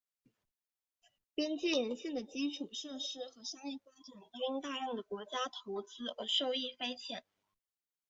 [1.35, 7.23] 边界沿线的基础设施和商业发展都因大量的国家投资而受益匪浅。